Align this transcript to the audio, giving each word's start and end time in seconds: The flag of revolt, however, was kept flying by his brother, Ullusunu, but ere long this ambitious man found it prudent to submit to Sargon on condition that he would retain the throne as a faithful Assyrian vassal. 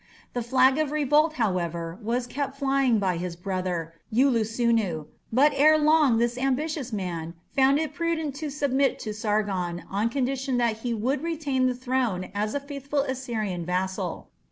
The 0.33 0.41
flag 0.41 0.79
of 0.79 0.89
revolt, 0.91 1.33
however, 1.33 1.99
was 2.01 2.25
kept 2.25 2.57
flying 2.57 2.97
by 2.97 3.17
his 3.17 3.35
brother, 3.35 3.93
Ullusunu, 4.11 5.05
but 5.31 5.51
ere 5.55 5.77
long 5.77 6.17
this 6.17 6.39
ambitious 6.39 6.91
man 6.91 7.35
found 7.55 7.77
it 7.77 7.93
prudent 7.93 8.33
to 8.37 8.49
submit 8.49 8.97
to 9.01 9.13
Sargon 9.13 9.83
on 9.91 10.09
condition 10.09 10.57
that 10.57 10.77
he 10.77 10.91
would 10.95 11.21
retain 11.21 11.67
the 11.67 11.75
throne 11.75 12.31
as 12.33 12.55
a 12.55 12.59
faithful 12.59 13.01
Assyrian 13.01 13.63
vassal. 13.63 14.29